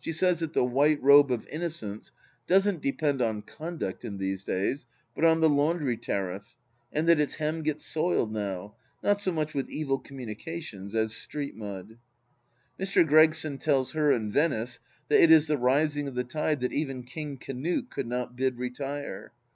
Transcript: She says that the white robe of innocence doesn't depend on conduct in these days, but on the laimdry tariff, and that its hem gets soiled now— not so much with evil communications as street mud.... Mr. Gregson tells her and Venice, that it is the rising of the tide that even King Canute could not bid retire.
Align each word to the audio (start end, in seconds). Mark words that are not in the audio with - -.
She 0.00 0.12
says 0.12 0.38
that 0.40 0.54
the 0.54 0.64
white 0.64 0.98
robe 1.02 1.30
of 1.30 1.46
innocence 1.48 2.10
doesn't 2.46 2.80
depend 2.80 3.20
on 3.20 3.42
conduct 3.42 4.02
in 4.02 4.16
these 4.16 4.42
days, 4.42 4.86
but 5.14 5.26
on 5.26 5.42
the 5.42 5.50
laimdry 5.50 6.00
tariff, 6.00 6.54
and 6.90 7.06
that 7.06 7.20
its 7.20 7.34
hem 7.34 7.62
gets 7.62 7.84
soiled 7.84 8.32
now— 8.32 8.76
not 9.04 9.20
so 9.20 9.30
much 9.30 9.52
with 9.52 9.68
evil 9.68 9.98
communications 9.98 10.94
as 10.94 11.14
street 11.14 11.54
mud.... 11.54 11.98
Mr. 12.80 13.06
Gregson 13.06 13.58
tells 13.58 13.92
her 13.92 14.10
and 14.10 14.32
Venice, 14.32 14.78
that 15.10 15.20
it 15.22 15.30
is 15.30 15.48
the 15.48 15.58
rising 15.58 16.08
of 16.08 16.14
the 16.14 16.24
tide 16.24 16.60
that 16.60 16.72
even 16.72 17.02
King 17.02 17.36
Canute 17.36 17.90
could 17.90 18.06
not 18.06 18.36
bid 18.36 18.56
retire. 18.56 19.32